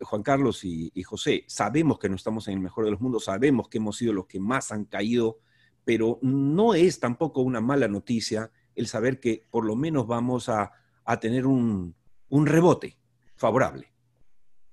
Juan 0.00 0.22
Carlos 0.22 0.64
y, 0.64 0.90
José, 1.02 1.44
sabemos 1.46 1.98
que 1.98 2.08
no 2.08 2.16
estamos 2.16 2.48
en 2.48 2.54
el 2.54 2.60
mejor 2.60 2.84
de 2.84 2.90
los 2.90 3.00
mundos, 3.00 3.24
sabemos 3.24 3.68
que 3.68 3.78
hemos 3.78 3.96
sido 3.96 4.12
los 4.12 4.26
que 4.26 4.40
más 4.40 4.72
han 4.72 4.84
caído, 4.84 5.38
pero 5.84 6.18
no 6.22 6.74
es 6.74 7.00
tampoco 7.00 7.40
una 7.40 7.60
mala 7.60 7.88
noticia 7.88 8.50
el 8.74 8.86
saber 8.86 9.20
que 9.20 9.44
por 9.50 9.64
lo 9.64 9.74
menos 9.76 10.06
vamos 10.06 10.48
a, 10.48 10.72
tener 11.20 11.46
un, 11.46 11.94
rebote 12.30 12.98
favorable. 13.36 13.92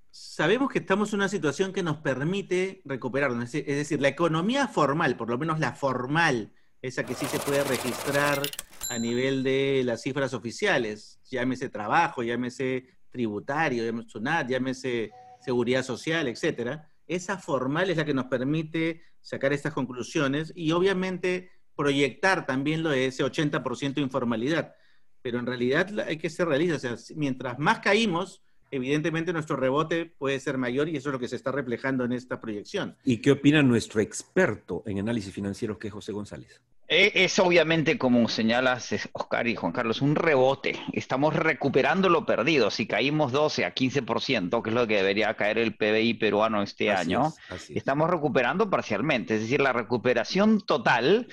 Sabemos 0.10 0.70
que 0.72 0.80
estamos 0.80 1.14
en 1.14 1.20
una 1.20 1.30
situación 1.30 1.74
que 1.74 1.84
nos 1.84 1.98
permite 1.98 2.82
recuperarnos, 2.86 3.54
es 3.54 3.66
decir, 3.66 4.02
la 4.02 4.10
economía 4.10 4.68
formal, 4.68 5.16
por 5.16 5.30
lo 5.30 5.38
menos 5.38 5.60
la 5.60 5.74
formal, 5.74 6.54
esa 6.84 7.06
que 7.06 7.16
sí 7.16 7.26
se 7.28 7.40
puede 7.40 7.64
registrar 7.64 8.42
a 8.90 9.00
nivel 9.00 9.42
de 9.42 9.84
las 9.86 10.02
cifras 10.02 10.34
oficiales, 10.34 11.18
llámese 11.32 11.70
trabajo, 11.70 12.24
llámese 12.24 12.90
tributario, 13.10 13.86
llámese 13.86 14.10
SUNAT, 14.10 14.50
llámese 14.50 15.12
seguridad 15.40 15.82
social, 15.82 16.28
etcétera. 16.28 16.90
Esa 17.08 17.38
formal 17.38 17.90
es 17.90 17.96
la 17.96 18.04
que 18.04 18.14
nos 18.14 18.26
permite 18.26 19.02
sacar 19.22 19.54
estas 19.54 19.74
conclusiones 19.74 20.52
y 20.58 20.74
obviamente 20.74 21.52
proyectar 21.74 22.46
también 22.46 22.84
lo 22.84 22.90
de 22.90 23.06
ese 23.06 23.24
80% 23.24 23.94
de 23.94 24.02
informalidad. 24.02 24.76
Pero 25.22 25.40
en 25.40 25.46
realidad 25.46 25.88
hay 26.02 26.18
que 26.18 26.30
ser 26.30 26.50
realistas, 26.50 26.84
o 26.84 26.98
sea, 26.98 27.16
mientras 27.16 27.58
más 27.60 27.80
caímos, 27.80 28.44
evidentemente 28.72 29.32
nuestro 29.32 29.56
rebote 29.56 30.06
puede 30.18 30.38
ser 30.42 30.58
mayor 30.58 30.90
y 30.90 30.98
eso 30.98 31.10
es 31.10 31.14
lo 31.14 31.20
que 31.20 31.30
se 31.30 31.38
está 31.38 31.54
reflejando 31.54 32.04
en 32.04 32.12
esta 32.12 32.42
proyección. 32.42 32.98
¿Y 33.06 33.22
qué 33.22 33.32
opina 33.32 33.64
nuestro 33.64 34.02
experto 34.02 34.84
en 34.86 35.00
análisis 35.00 35.34
financiero, 35.34 35.80
que 35.80 35.88
es 35.88 35.94
José 35.94 36.12
González? 36.12 36.62
Eh, 36.88 37.12
es 37.16 37.40
obviamente, 37.40 37.98
como 37.98 38.28
señalas 38.28 38.94
Oscar 39.14 39.48
y 39.48 39.56
Juan 39.56 39.72
Carlos, 39.72 40.02
un 40.02 40.16
rebote. 40.16 40.80
Estamos 40.92 41.36
recuperando 41.36 42.10
lo 42.10 42.26
perdido. 42.26 42.70
Si 42.70 42.86
caímos 42.86 43.32
12 43.32 43.66
a 43.66 43.74
15%, 43.74 44.62
que 44.62 44.70
es 44.70 44.74
lo 44.76 44.86
que 44.86 44.98
debería 44.98 45.34
caer 45.36 45.58
el 45.58 45.76
PBI 45.76 46.16
peruano 46.16 46.62
este 46.62 46.92
año, 46.92 47.34
estamos 47.70 48.10
recuperando 48.10 48.70
parcialmente. 48.70 49.36
Es 49.36 49.42
decir, 49.42 49.62
la 49.62 49.74
recuperación 49.74 50.62
total 50.62 51.28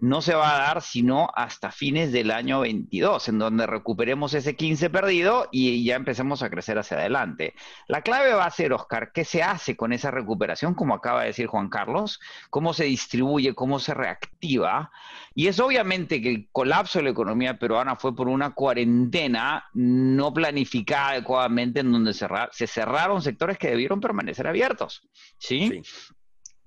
no 0.00 0.22
se 0.22 0.34
va 0.34 0.54
a 0.54 0.58
dar 0.58 0.82
sino 0.82 1.30
hasta 1.34 1.72
fines 1.72 2.12
del 2.12 2.30
año 2.30 2.60
22, 2.60 3.28
en 3.28 3.38
donde 3.38 3.66
recuperemos 3.66 4.34
ese 4.34 4.54
15 4.54 4.90
perdido 4.90 5.48
y 5.50 5.84
ya 5.84 5.96
empecemos 5.96 6.42
a 6.42 6.50
crecer 6.50 6.78
hacia 6.78 6.98
adelante. 6.98 7.54
La 7.88 8.02
clave 8.02 8.32
va 8.32 8.44
a 8.44 8.50
ser, 8.50 8.72
Oscar, 8.72 9.12
¿qué 9.12 9.24
se 9.24 9.42
hace 9.42 9.76
con 9.76 9.92
esa 9.92 10.10
recuperación, 10.10 10.74
como 10.74 10.94
acaba 10.94 11.22
de 11.22 11.28
decir 11.28 11.46
Juan 11.46 11.68
Carlos? 11.68 12.20
¿Cómo 12.50 12.72
se 12.72 12.84
distribuye? 12.84 13.54
¿Cómo 13.54 13.78
se 13.80 13.94
reactiva? 13.94 14.90
Y 15.34 15.48
es 15.48 15.58
obviamente 15.60 16.22
que 16.22 16.30
el 16.30 16.48
colapso 16.52 16.98
de 16.98 17.04
la 17.04 17.10
economía 17.10 17.58
peruana 17.58 17.96
fue 17.96 18.14
por 18.14 18.28
una 18.28 18.50
cuarentena 18.50 19.64
no 19.74 20.32
planificada 20.32 21.10
adecuadamente, 21.10 21.80
en 21.80 21.92
donde 21.92 22.14
se 22.14 22.66
cerraron 22.66 23.22
sectores 23.22 23.58
que 23.58 23.70
debieron 23.70 24.00
permanecer 24.00 24.46
abiertos. 24.46 25.02
¿sí? 25.38 25.82
sí. 25.82 26.14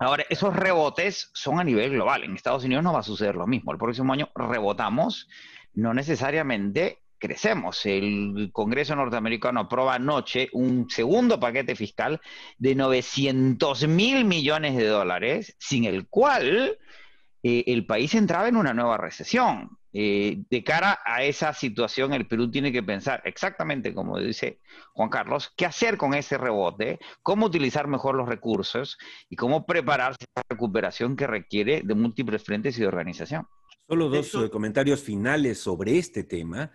Ahora, 0.02 0.24
esos 0.28 0.54
rebotes 0.54 1.30
son 1.32 1.60
a 1.60 1.64
nivel 1.64 1.92
global. 1.92 2.24
En 2.24 2.34
Estados 2.34 2.64
Unidos 2.64 2.82
no 2.82 2.92
va 2.92 3.00
a 3.00 3.04
suceder 3.04 3.36
lo 3.36 3.46
mismo. 3.46 3.70
El 3.70 3.78
próximo 3.78 4.12
año 4.12 4.30
rebotamos, 4.34 5.28
no 5.74 5.94
necesariamente 5.94 6.98
crecemos. 7.18 7.86
El 7.86 8.50
Congreso 8.52 8.96
norteamericano 8.96 9.60
aprueba 9.60 9.94
anoche 9.94 10.48
un 10.54 10.90
segundo 10.90 11.38
paquete 11.38 11.76
fiscal 11.76 12.20
de 12.58 12.74
900 12.74 13.86
mil 13.86 14.24
millones 14.24 14.76
de 14.76 14.86
dólares, 14.88 15.54
sin 15.60 15.84
el 15.84 16.08
cual 16.08 16.78
eh, 17.44 17.64
el 17.68 17.86
país 17.86 18.14
entraba 18.16 18.48
en 18.48 18.56
una 18.56 18.74
nueva 18.74 18.96
recesión. 18.96 19.78
Eh, 19.92 20.42
de 20.48 20.64
cara 20.64 21.00
a 21.04 21.22
esa 21.22 21.52
situación, 21.52 22.12
el 22.14 22.26
Perú 22.26 22.50
tiene 22.50 22.72
que 22.72 22.82
pensar 22.82 23.20
exactamente 23.26 23.92
como 23.92 24.18
dice 24.18 24.60
Juan 24.94 25.10
Carlos, 25.10 25.52
qué 25.56 25.66
hacer 25.66 25.98
con 25.98 26.14
ese 26.14 26.38
rebote, 26.38 26.98
cómo 27.22 27.46
utilizar 27.46 27.88
mejor 27.88 28.14
los 28.14 28.28
recursos 28.28 28.96
y 29.28 29.36
cómo 29.36 29.66
prepararse 29.66 30.24
a 30.34 30.40
la 30.40 30.44
recuperación 30.48 31.14
que 31.14 31.26
requiere 31.26 31.82
de 31.84 31.94
múltiples 31.94 32.42
frentes 32.42 32.78
y 32.78 32.80
de 32.80 32.86
organización. 32.86 33.46
Solo 33.86 34.08
dos 34.08 34.34
eh, 34.34 34.48
comentarios 34.50 35.02
finales 35.02 35.58
sobre 35.58 35.98
este 35.98 36.24
tema. 36.24 36.70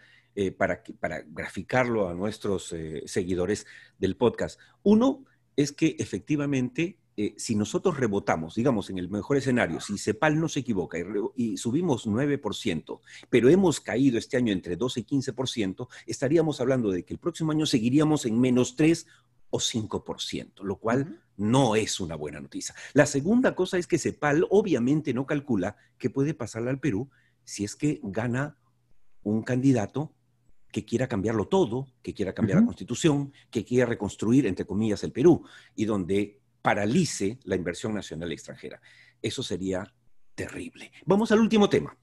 para, 0.55 0.83
para 0.99 1.23
graficarlo 1.25 2.07
a 2.07 2.13
nuestros 2.13 2.71
seguidores 3.05 3.65
del 3.97 4.15
podcast. 4.15 4.59
Uno 4.83 5.25
es 5.55 5.71
que 5.71 5.95
efectivamente 5.97 6.99
eh, 7.19 7.33
si 7.35 7.55
nosotros 7.55 7.97
rebotamos, 7.97 8.53
digamos, 8.53 8.91
en 8.91 8.99
el 8.99 9.09
mejor 9.09 9.37
escenario, 9.37 9.81
si 9.81 9.97
CEPAL 9.97 10.39
no 10.39 10.47
se 10.47 10.59
equivoca 10.59 10.99
y, 11.35 11.57
subimos 11.57 12.05
9%, 12.05 12.99
pero 13.27 13.49
hemos 13.49 13.79
caído 13.79 14.19
este 14.19 14.37
año 14.37 14.53
entre 14.53 14.75
12 14.75 14.99
y 14.99 15.03
15%, 15.03 15.87
estaríamos 16.05 16.61
hablando 16.61 16.91
de 16.91 17.03
que 17.03 17.15
el 17.15 17.19
próximo 17.19 17.51
año 17.51 17.65
seguiríamos 17.65 18.27
en 18.27 18.39
menos 18.39 18.75
3 18.75 19.07
o 19.49 19.57
5%, 19.57 20.61
lo 20.61 20.75
cual 20.75 21.19
no 21.37 21.75
es 21.75 21.99
una 21.99 22.15
buena 22.15 22.39
noticia. 22.39 22.75
La 22.93 23.07
segunda 23.07 23.55
cosa 23.55 23.79
es 23.79 23.87
que 23.87 23.97
CEPAL 23.97 24.45
obviamente 24.51 25.11
no 25.11 25.25
calcula 25.25 25.75
qué 25.97 26.11
puede 26.11 26.35
pasarle 26.35 26.69
al 26.69 26.79
Perú 26.79 27.09
si 27.43 27.63
es 27.63 27.75
que 27.75 27.99
gana 28.03 28.57
un 29.23 29.41
candidato 29.41 30.13
que 30.71 30.85
quiera 30.85 31.07
cambiarlo 31.07 31.47
todo, 31.47 31.87
que 32.03 32.13
quiera 32.13 32.33
cambiar 32.33 32.59
la 32.59 32.65
constitución, 32.65 33.33
que 33.49 33.65
quiera 33.65 33.87
reconstruir, 33.87 34.45
entre 34.45 34.67
comillas, 34.67 35.03
el 35.03 35.11
Perú, 35.11 35.43
y 35.75 35.85
donde 35.85 36.41
paralice 36.67 37.39
la 37.45 37.55
inversión 37.55 37.93
nacional 37.93 38.29
extranjera. 38.33 38.81
Eso 39.21 39.41
sería 39.41 39.89
terrible. 40.35 40.91
Vamos 41.05 41.31
al 41.31 41.39
último 41.39 41.69
tema. 41.69 41.97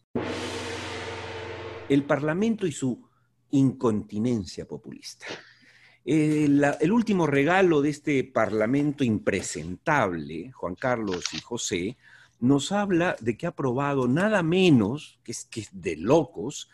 El 1.87 2.05
Parlamento 2.05 2.67
y 2.67 2.73
su 2.73 3.07
incontinencia 3.51 4.67
populista. 4.67 5.27
El, 6.03 6.65
el, 6.81 6.93
último 6.93 7.27
regalo 7.27 7.83
de 7.83 7.91
este 7.91 8.25
Parlamento 8.25 9.05
impresentable, 9.05 10.51
Juan 10.53 10.77
Carlos 10.77 11.27
y 11.35 11.43
José, 11.43 11.99
nos 12.41 12.73
habla 12.73 13.17
de 13.21 13.37
que 13.37 13.45
ha 13.45 13.51
aprobado 13.51 14.09
nada 14.09 14.43
menos, 14.43 15.21
que 15.25 15.33
es, 15.33 15.45
que 15.45 15.67
de 15.73 15.99
locos, 15.99 16.71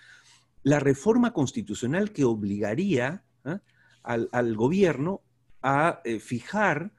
la 0.63 0.79
reforma 0.79 1.33
constitucional 1.33 2.13
que 2.13 2.23
obligaría 2.23 3.25
¿ah? 3.45 3.59
al, 4.05 4.55
gobierno 4.55 5.23
a 5.61 6.03
eh, 6.05 6.21
fijar 6.21 6.93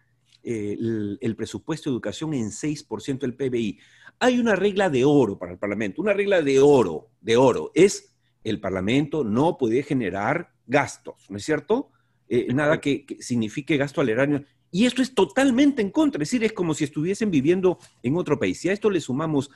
eh, 0.43 0.75
el, 1.21 1.35
presupuesto 1.35 1.89
de 1.89 1.93
educación 1.93 2.33
en 2.33 2.49
6% 2.49 3.19
del 3.19 3.35
PBI. 3.35 3.77
Hay 4.17 4.39
una 4.39 4.55
regla 4.55 4.89
de 4.89 5.05
oro 5.05 5.37
para 5.37 5.51
el 5.51 5.59
Parlamento, 5.59 6.01
una 6.01 6.13
regla 6.13 6.41
de 6.41 6.59
oro, 6.59 7.09
de 7.21 7.37
oro, 7.37 7.71
es 7.75 8.15
el 8.43 8.59
Parlamento 8.59 9.23
no 9.23 9.55
puede 9.59 9.83
generar 9.83 10.51
gastos, 10.65 11.29
¿no 11.29 11.37
es 11.37 11.45
cierto? 11.45 11.91
Eh, 12.27 12.51
nada 12.53 12.81
que, 12.81 13.05
signifique 13.19 13.77
gasto 13.77 14.01
al 14.01 14.47
Y 14.71 14.85
esto 14.87 15.03
es 15.03 15.13
totalmente 15.13 15.83
en 15.83 15.91
contra, 15.91 16.23
es 16.23 16.29
decir, 16.29 16.43
es 16.43 16.53
como 16.53 16.73
si 16.73 16.85
estuviesen 16.85 17.29
viviendo 17.29 17.77
en 18.01 18.17
otro 18.17 18.39
país. 18.39 18.59
Si 18.59 18.69
a 18.69 18.73
esto 18.73 18.89
le 18.89 18.99
sumamos 18.99 19.51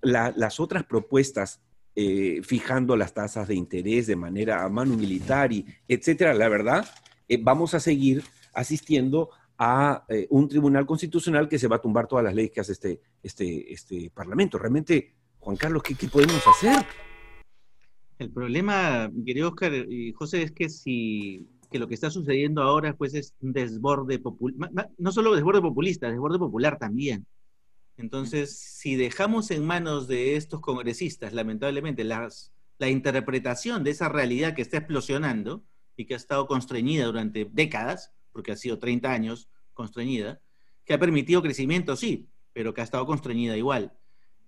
las 0.00 0.58
otras 0.58 0.84
propuestas 0.84 1.60
eh, 1.94 2.40
fijando 2.42 2.96
las 2.96 3.12
tasas 3.12 3.46
de 3.46 3.56
interés 3.56 4.06
de 4.06 4.16
manera 4.16 4.64
a 4.64 4.70
mano 4.70 4.96
militar 4.96 5.52
y 5.52 5.66
etcétera, 5.86 6.32
la 6.32 6.48
verdad, 6.48 6.88
vamos 7.42 7.74
a 7.74 7.80
seguir 7.80 8.22
asistiendo 8.54 9.30
a 9.62 10.06
eh, 10.08 10.26
un 10.30 10.48
tribunal 10.48 10.86
constitucional 10.86 11.46
que 11.46 11.58
se 11.58 11.68
va 11.68 11.76
a 11.76 11.82
tumbar 11.82 12.06
todas 12.06 12.24
las 12.24 12.34
leyes 12.34 12.50
que 12.50 12.60
hace 12.60 12.72
este, 12.72 12.98
este, 13.22 13.70
este 13.70 14.10
Parlamento. 14.10 14.56
Realmente, 14.56 15.12
Juan 15.38 15.58
Carlos, 15.58 15.82
¿qué, 15.82 15.94
podemos 16.08 16.42
hacer? 16.46 16.86
El 18.18 18.30
problema, 18.30 19.12
querido 19.24 19.48
Oscar 19.48 19.74
y 19.74 20.12
José, 20.12 20.42
es 20.42 20.52
que 20.52 20.70
si 20.70 21.46
que 21.70 21.78
lo 21.78 21.86
que 21.86 21.94
está 21.94 22.10
sucediendo 22.10 22.62
ahora 22.62 22.96
pues 22.96 23.14
es 23.14 23.34
un 23.40 23.52
desborde 23.52 24.18
popular, 24.18 24.90
no 24.98 25.12
solo 25.12 25.34
desborde 25.34 25.60
populista, 25.60 26.10
desborde 26.10 26.38
popular 26.38 26.78
también. 26.78 27.26
Entonces, 27.96 28.58
si 28.58 28.96
dejamos 28.96 29.50
en 29.50 29.64
manos 29.64 30.08
de 30.08 30.36
estos 30.36 30.60
congresistas, 30.60 31.34
lamentablemente, 31.34 32.02
las, 32.02 32.50
la 32.78 32.88
interpretación 32.88 33.84
de 33.84 33.90
esa 33.90 34.08
realidad 34.08 34.54
que 34.54 34.62
está 34.62 34.78
explosionando 34.78 35.62
y 35.96 36.06
que 36.06 36.14
ha 36.14 36.16
estado 36.16 36.46
constreñida 36.46 37.04
durante 37.04 37.46
décadas, 37.52 38.12
porque 38.32 38.52
ha 38.52 38.56
sido 38.56 38.78
30 38.78 39.10
años 39.10 39.48
constreñida, 39.74 40.40
que 40.84 40.94
ha 40.94 40.98
permitido 40.98 41.42
crecimiento, 41.42 41.96
sí, 41.96 42.28
pero 42.52 42.74
que 42.74 42.80
ha 42.80 42.84
estado 42.84 43.06
constreñida 43.06 43.56
igual. 43.56 43.92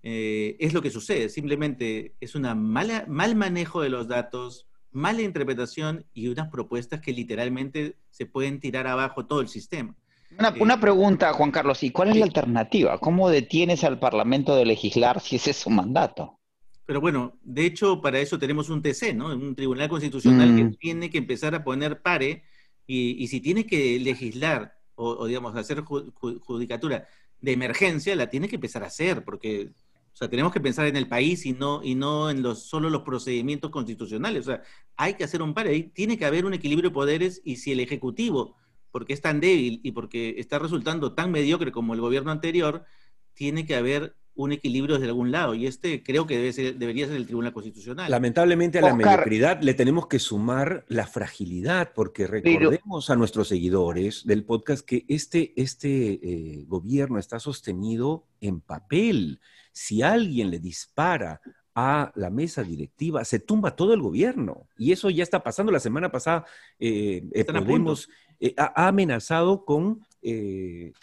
Eh, 0.01 0.57
es 0.59 0.73
lo 0.73 0.81
que 0.81 0.89
sucede, 0.89 1.29
simplemente 1.29 2.15
es 2.19 2.35
un 2.35 2.43
mal 2.43 3.35
manejo 3.35 3.81
de 3.81 3.89
los 3.89 4.07
datos, 4.07 4.67
mala 4.91 5.21
interpretación 5.21 6.05
y 6.13 6.27
unas 6.27 6.49
propuestas 6.49 7.01
que 7.01 7.13
literalmente 7.13 7.97
se 8.11 8.25
pueden 8.25 8.59
tirar 8.59 8.87
abajo 8.87 9.25
todo 9.25 9.41
el 9.41 9.47
sistema. 9.47 9.95
Una, 10.39 10.75
eh, 10.75 10.77
pregunta, 10.79 11.33
Juan 11.33 11.51
Carlos, 11.51 11.83
¿y 11.83 11.91
cuál 11.91 12.09
es 12.09 12.17
la 12.17 12.25
alternativa? 12.25 12.97
¿Cómo 12.97 13.29
detienes 13.29 13.83
al 13.83 13.99
Parlamento 13.99 14.55
de 14.55 14.65
legislar 14.65 15.19
si 15.19 15.35
ese 15.35 15.51
es 15.51 15.57
su 15.57 15.69
mandato? 15.69 16.39
Pero 16.85 16.99
bueno, 16.99 17.37
de 17.41 17.65
hecho, 17.65 18.01
para 18.01 18.19
eso 18.19 18.37
tenemos 18.37 18.69
un 18.69 18.81
TC, 18.81 19.13
¿no? 19.15 19.27
Un 19.27 19.55
Tribunal 19.55 19.89
Constitucional 19.89 20.55
que 20.55 20.63
mm. 20.65 20.75
tiene 20.75 21.09
que 21.09 21.19
empezar 21.19 21.55
a 21.55 21.63
poner 21.63 22.01
pare 22.01 22.43
y, 22.85 23.27
si 23.27 23.39
tiene 23.41 23.65
que 23.65 23.99
legislar 23.99 24.77
o, 24.95 25.25
digamos, 25.25 25.55
hacer 25.55 25.81
judicatura 25.81 27.07
de 27.41 27.51
emergencia, 27.51 28.15
la 28.15 28.29
tiene 28.29 28.47
que 28.47 28.55
empezar 28.55 28.83
a 28.83 28.87
hacer, 28.87 29.23
porque 29.23 29.71
o 30.13 30.15
sea, 30.15 30.29
tenemos 30.29 30.53
que 30.53 30.59
pensar 30.59 30.85
en 30.85 30.95
el 30.95 31.07
país 31.07 31.43
y 31.45 31.53
no, 31.53 31.81
y 31.83 31.95
no 31.95 32.29
en 32.29 32.43
los, 32.43 32.63
solo 32.63 32.89
los 32.91 33.01
procedimientos 33.01 33.71
constitucionales. 33.71 34.41
O 34.41 34.51
sea, 34.51 34.61
hay 34.95 35.15
que 35.15 35.23
hacer 35.23 35.41
un 35.41 35.55
par 35.55 35.65
ahí, 35.65 35.83
tiene 35.83 36.19
que 36.19 36.25
haber 36.25 36.45
un 36.45 36.53
equilibrio 36.53 36.91
de 36.91 36.93
poderes 36.93 37.41
y 37.43 37.55
si 37.55 37.71
el 37.71 37.79
Ejecutivo, 37.79 38.55
porque 38.91 39.13
es 39.13 39.21
tan 39.21 39.39
débil 39.39 39.81
y 39.83 39.91
porque 39.91 40.35
está 40.37 40.59
resultando 40.59 41.13
tan 41.13 41.31
mediocre 41.31 41.71
como 41.71 41.95
el 41.95 42.01
gobierno 42.01 42.29
anterior, 42.31 42.85
tiene 43.33 43.65
que 43.65 43.75
haber 43.75 44.15
un 44.35 44.51
equilibrio 44.51 44.95
desde 44.95 45.09
algún 45.09 45.31
lado, 45.31 45.53
y 45.53 45.67
este 45.67 46.01
creo 46.01 46.25
que 46.25 46.37
debe 46.37 46.53
ser, 46.53 46.75
debería 46.75 47.05
ser 47.05 47.17
el 47.17 47.25
Tribunal 47.25 47.53
Constitucional. 47.53 48.09
Lamentablemente 48.09 48.79
a 48.79 48.81
la 48.81 48.95
mediocridad 48.95 49.61
le 49.61 49.73
tenemos 49.73 50.07
que 50.07 50.19
sumar 50.19 50.85
la 50.87 51.05
fragilidad, 51.05 51.91
porque 51.93 52.25
recordemos 52.25 53.09
a 53.09 53.15
nuestros 53.15 53.49
seguidores 53.49 54.25
del 54.25 54.43
podcast 54.43 54.85
que 54.85 55.05
este, 55.07 55.53
este 55.55 56.13
eh, 56.13 56.65
gobierno 56.67 57.19
está 57.19 57.39
sostenido 57.39 58.25
en 58.41 58.59
papel. 58.59 59.39
Si 59.71 60.01
alguien 60.01 60.49
le 60.49 60.59
dispara 60.59 61.39
a 61.75 62.11
la 62.15 62.29
mesa 62.29 62.63
directiva, 62.63 63.25
se 63.25 63.39
tumba 63.39 63.75
todo 63.75 63.93
el 63.93 64.01
gobierno. 64.01 64.67
Y 64.77 64.91
eso 64.91 65.09
ya 65.09 65.23
está 65.23 65.43
pasando. 65.43 65.71
La 65.71 65.79
semana 65.79 66.11
pasada 66.11 66.45
eh, 66.79 67.23
eh, 67.33 68.53
ha, 68.57 68.87
amenazado 68.87 69.65
con 69.65 70.05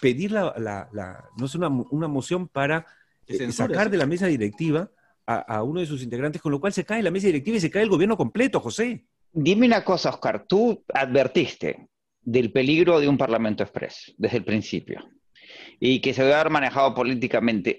pedir 0.00 0.32
la, 0.32 1.28
no 1.36 1.46
es 1.46 1.54
una, 1.54 1.68
una 1.68 2.08
moción 2.08 2.48
para 2.48 2.86
sacar 3.52 3.90
de 3.90 3.96
la 3.96 4.06
mesa 4.06 4.26
directiva 4.26 4.90
a, 5.26 5.62
uno 5.62 5.80
de 5.80 5.86
sus 5.86 6.02
integrantes, 6.02 6.42
con 6.42 6.50
lo 6.50 6.60
cual 6.60 6.72
se 6.72 6.84
cae 6.84 7.02
la 7.02 7.10
mesa 7.10 7.26
directiva 7.26 7.56
y 7.56 7.60
se 7.60 7.70
cae 7.70 7.82
el 7.82 7.88
gobierno 7.88 8.16
completo, 8.16 8.60
José. 8.60 9.04
Dime 9.32 9.66
una 9.66 9.84
cosa, 9.84 10.10
Oscar, 10.10 10.44
tú 10.48 10.82
advertiste 10.92 11.88
del 12.20 12.50
peligro 12.50 12.98
de 12.98 13.08
un 13.08 13.16
Parlamento 13.16 13.62
Express 13.62 14.12
desde 14.18 14.38
el 14.38 14.44
principio 14.44 15.08
y 15.78 16.00
que 16.00 16.14
se 16.14 16.22
debe 16.22 16.34
haber 16.34 16.50
manejado 16.50 16.94
políticamente. 16.94 17.78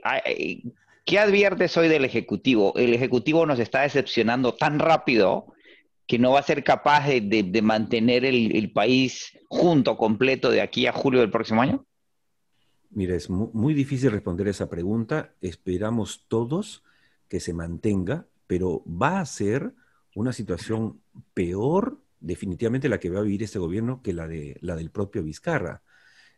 ¿Qué 1.03 1.19
adviertes 1.19 1.75
hoy 1.75 1.89
del 1.89 2.05
Ejecutivo? 2.05 2.73
El 2.77 2.93
Ejecutivo 2.93 3.45
nos 3.45 3.59
está 3.59 3.81
decepcionando 3.81 4.53
tan 4.53 4.79
rápido 4.79 5.47
que 6.07 6.19
no 6.19 6.31
va 6.31 6.39
a 6.39 6.43
ser 6.43 6.63
capaz 6.63 7.07
de, 7.07 7.61
mantener 7.61 8.23
el 8.23 8.71
país 8.71 9.37
junto, 9.51 9.97
completo, 9.97 10.49
de 10.49 10.61
aquí 10.61 10.87
a 10.87 10.93
julio 10.93 11.19
del 11.19 11.29
próximo 11.29 11.61
año? 11.61 11.85
Mira, 12.93 13.15
es 13.15 13.29
muy, 13.29 13.73
difícil 13.73 14.11
responder 14.11 14.49
esa 14.49 14.69
pregunta. 14.69 15.33
Esperamos 15.39 16.25
todos 16.27 16.83
que 17.29 17.39
se 17.39 17.53
mantenga, 17.53 18.27
pero 18.47 18.83
va 18.85 19.21
a 19.21 19.25
ser 19.25 19.73
una 20.13 20.33
situación 20.33 21.01
peor 21.33 22.01
definitivamente 22.19 22.89
la 22.89 22.99
que 22.99 23.09
va 23.09 23.19
a 23.19 23.23
vivir 23.23 23.43
este 23.43 23.59
gobierno 23.59 24.01
que 24.01 24.11
la, 24.11 24.27
de, 24.27 24.57
la 24.59 24.75
del 24.75 24.91
propio 24.91 25.23
Vizcarra, 25.23 25.83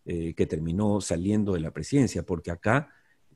eh, 0.06 0.36
que 0.36 0.46
terminó 0.46 1.02
saliendo 1.02 1.54
de 1.54 1.60
la 1.60 1.72
presidencia, 1.72 2.24
porque 2.24 2.52
acá 2.52 2.90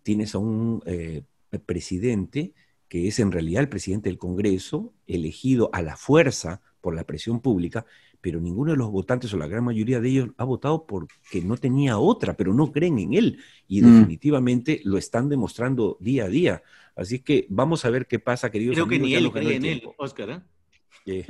tienes 0.03 0.35
a 0.35 0.37
un 0.37 0.83
eh, 0.85 1.23
presidente 1.65 2.53
que 2.87 3.07
es 3.07 3.19
en 3.19 3.31
realidad 3.31 3.63
el 3.63 3.69
presidente 3.69 4.09
del 4.09 4.19
Congreso, 4.19 4.93
elegido 5.07 5.69
a 5.73 5.81
la 5.81 5.97
fuerza 5.97 6.61
por 6.81 6.95
la 6.95 7.03
presión 7.03 7.41
pública, 7.41 7.85
pero 8.21 8.39
ninguno 8.39 8.71
de 8.71 8.77
los 8.77 8.91
votantes 8.91 9.33
o 9.33 9.37
la 9.37 9.47
gran 9.47 9.63
mayoría 9.63 9.99
de 9.99 10.09
ellos 10.09 10.29
ha 10.37 10.43
votado 10.43 10.85
porque 10.85 11.41
no 11.43 11.57
tenía 11.57 11.97
otra, 11.97 12.35
pero 12.35 12.53
no 12.53 12.71
creen 12.71 12.99
en 12.99 13.13
él 13.13 13.39
y 13.67 13.81
mm. 13.81 13.85
definitivamente 13.85 14.81
lo 14.83 14.97
están 14.97 15.29
demostrando 15.29 15.97
día 15.99 16.25
a 16.25 16.29
día. 16.29 16.63
Así 16.95 17.19
que 17.19 17.45
vamos 17.49 17.85
a 17.85 17.89
ver 17.89 18.07
qué 18.07 18.19
pasa, 18.19 18.49
queridos 18.49 18.75
Creo 18.75 18.87
que 18.87 18.99
ni 18.99 19.13
él 19.13 19.31
cree 19.31 19.55
en 19.55 19.65
él, 19.65 19.83
Oscar. 19.97 20.29
¿eh? 20.29 20.41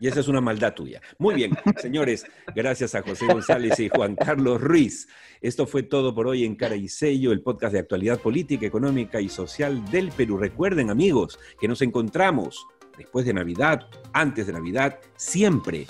y 0.00 0.06
esa 0.06 0.20
es 0.20 0.28
una 0.28 0.40
maldad 0.40 0.74
tuya. 0.74 1.00
Muy 1.18 1.34
bien, 1.34 1.52
señores, 1.80 2.26
gracias 2.54 2.94
a 2.94 3.02
José 3.02 3.26
González 3.26 3.78
y 3.80 3.88
Juan 3.88 4.16
Carlos 4.16 4.60
Ruiz. 4.60 5.08
Esto 5.40 5.66
fue 5.66 5.82
todo 5.82 6.14
por 6.14 6.26
hoy 6.26 6.44
en 6.44 6.56
Cara 6.56 6.76
y 6.76 6.88
Sello, 6.88 7.32
el 7.32 7.42
podcast 7.42 7.72
de 7.72 7.78
actualidad 7.78 8.20
política, 8.20 8.66
económica 8.66 9.20
y 9.20 9.28
social 9.28 9.84
del 9.90 10.10
Perú. 10.12 10.36
Recuerden, 10.36 10.90
amigos, 10.90 11.38
que 11.58 11.68
nos 11.68 11.80
encontramos 11.80 12.66
después 13.00 13.24
de 13.24 13.32
Navidad, 13.32 13.86
antes 14.12 14.46
de 14.46 14.52
Navidad, 14.52 14.98
siempre 15.16 15.86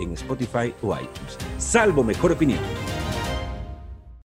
en 0.00 0.12
Spotify 0.12 0.74
o 0.82 0.94
iTunes. 0.94 1.38
Salvo 1.58 2.02
mejor 2.02 2.32
opinión. 2.32 2.58